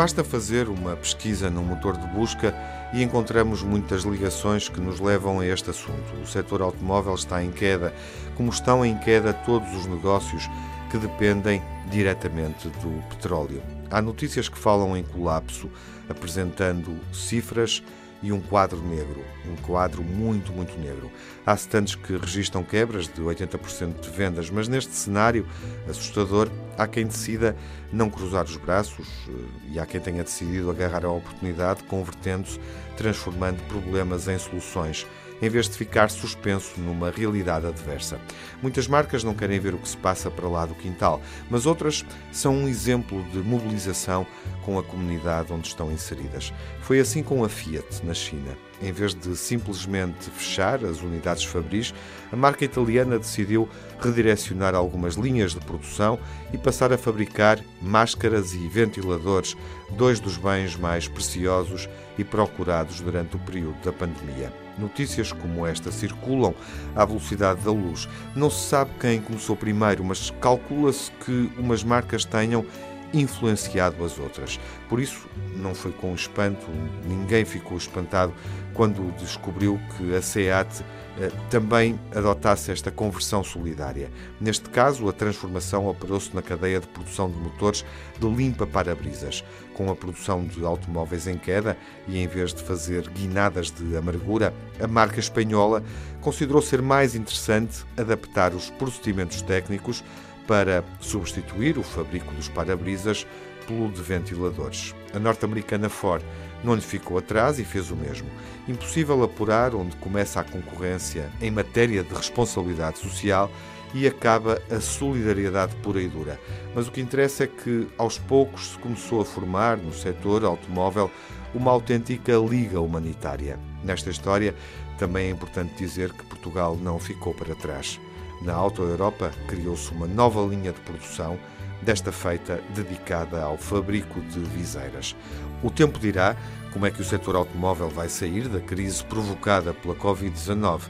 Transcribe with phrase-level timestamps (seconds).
[0.00, 2.54] Basta fazer uma pesquisa no motor de busca
[2.90, 6.14] e encontramos muitas ligações que nos levam a este assunto.
[6.22, 7.92] O setor automóvel está em queda,
[8.34, 10.48] como estão em queda todos os negócios
[10.90, 13.62] que dependem diretamente do petróleo.
[13.90, 15.70] Há notícias que falam em colapso,
[16.08, 17.82] apresentando cifras
[18.22, 21.10] e um quadro negro, um quadro muito, muito negro.
[21.46, 25.46] Há stands que registram quebras de 80% de vendas, mas neste cenário
[25.88, 27.56] assustador, há quem decida
[27.92, 32.60] não cruzar os braços eh, e há quem tenha decidido agarrar a oportunidade, convertendo-se,
[32.96, 35.06] transformando problemas em soluções
[35.40, 38.20] em vez de ficar suspenso numa realidade adversa.
[38.62, 42.04] Muitas marcas não querem ver o que se passa para lá do quintal, mas outras
[42.32, 44.26] são um exemplo de mobilização
[44.64, 46.52] com a comunidade onde estão inseridas.
[46.82, 48.56] Foi assim com a Fiat na China.
[48.82, 51.92] Em vez de simplesmente fechar as unidades Fabris,
[52.32, 53.68] a marca italiana decidiu
[54.00, 56.18] redirecionar algumas linhas de produção
[56.52, 59.54] e passar a fabricar máscaras e ventiladores,
[59.90, 64.69] dois dos bens mais preciosos e procurados durante o período da pandemia.
[64.78, 66.54] Notícias como esta circulam
[66.94, 68.08] à velocidade da luz.
[68.34, 72.64] Não se sabe quem começou primeiro, mas calcula-se que umas marcas tenham
[73.12, 74.58] influenciado as outras.
[74.88, 76.66] Por isso, não foi com espanto,
[77.04, 78.32] ninguém ficou espantado
[78.74, 80.84] quando descobriu que a SEAT
[81.18, 84.10] eh, também adotasse esta conversão solidária.
[84.40, 87.84] Neste caso, a transformação operou-se na cadeia de produção de motores
[88.18, 89.44] de limpa para-brisas.
[89.74, 94.54] Com a produção de automóveis em queda e em vez de fazer guinadas de amargura,
[94.80, 95.82] a marca espanhola
[96.20, 100.04] considerou ser mais interessante adaptar os procedimentos técnicos
[100.50, 103.24] para substituir o fabrico dos para-brisas
[103.68, 104.92] pelo de ventiladores.
[105.14, 106.24] A norte-americana Ford
[106.64, 108.28] não lhe ficou atrás e fez o mesmo.
[108.66, 113.48] Impossível apurar onde começa a concorrência em matéria de responsabilidade social
[113.94, 116.36] e acaba a solidariedade pura e dura.
[116.74, 121.08] Mas o que interessa é que, aos poucos, se começou a formar no setor automóvel
[121.54, 123.56] uma autêntica liga humanitária.
[123.84, 124.52] Nesta história,
[124.98, 128.00] também é importante dizer que Portugal não ficou para trás.
[128.42, 131.38] Na Auto Europa criou-se uma nova linha de produção,
[131.82, 135.16] desta feita dedicada ao fabrico de viseiras.
[135.62, 136.36] O tempo dirá
[136.72, 140.82] como é que o setor automóvel vai sair da crise provocada pela Covid-19,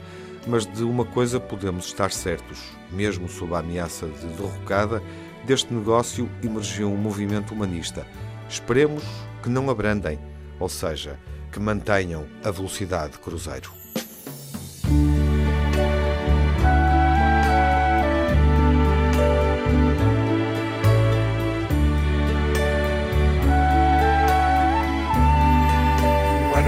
[0.47, 2.59] mas de uma coisa podemos estar certos:
[2.91, 5.01] mesmo sob a ameaça de derrocada,
[5.45, 8.05] deste negócio emergiu um movimento humanista.
[8.49, 9.03] Esperemos
[9.41, 10.19] que não abrandem,
[10.59, 11.17] ou seja,
[11.51, 13.71] que mantenham a velocidade cruzeiro.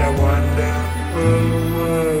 [0.04, 2.13] a wonderful world.